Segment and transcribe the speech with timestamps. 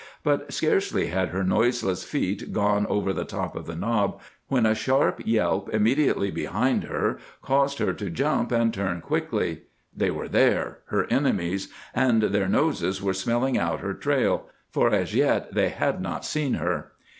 [0.23, 4.73] But scarcely had her noiseless feet gone over the top of the knob, when a
[4.73, 9.61] sharp yelp immediately behind her caused her to jump and turn quickly.
[9.95, 15.69] They were there—her enemies—and their noses were smelling out her trail, for as yet they
[15.69, 16.93] had not seen her.